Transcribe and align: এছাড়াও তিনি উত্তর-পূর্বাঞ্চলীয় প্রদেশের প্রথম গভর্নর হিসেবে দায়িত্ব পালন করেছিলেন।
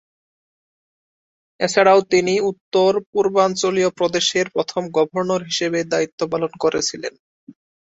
এছাড়াও 1.59 1.99
তিনি 2.11 2.33
উত্তর-পূর্বাঞ্চলীয় 2.49 3.89
প্রদেশের 3.97 4.45
প্রথম 4.49 4.83
গভর্নর 4.97 5.41
হিসেবে 5.43 5.79
দায়িত্ব 5.93 6.19
পালন 6.31 6.51
করেছিলেন। 6.63 7.13